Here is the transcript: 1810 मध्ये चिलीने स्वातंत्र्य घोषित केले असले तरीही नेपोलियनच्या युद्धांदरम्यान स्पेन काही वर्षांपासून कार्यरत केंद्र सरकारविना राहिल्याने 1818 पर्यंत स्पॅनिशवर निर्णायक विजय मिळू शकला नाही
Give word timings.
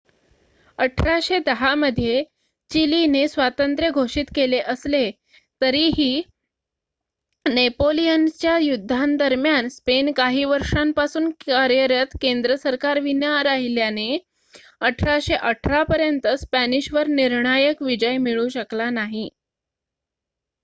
1810 0.79 1.73
मध्ये 1.75 2.23
चिलीने 2.69 3.27
स्वातंत्र्य 3.27 3.89
घोषित 3.91 4.31
केले 4.35 4.59
असले 4.67 5.01
तरीही 5.61 6.21
नेपोलियनच्या 7.45 8.57
युद्धांदरम्यान 8.57 9.67
स्पेन 9.67 10.11
काही 10.11 10.43
वर्षांपासून 10.45 11.29
कार्यरत 11.47 12.17
केंद्र 12.21 12.55
सरकारविना 12.55 13.41
राहिल्याने 13.43 14.09
1818 14.81 15.83
पर्यंत 15.83 16.27
स्पॅनिशवर 16.39 17.07
निर्णायक 17.11 17.81
विजय 17.81 18.17
मिळू 18.17 18.47
शकला 18.49 18.89
नाही 18.89 19.29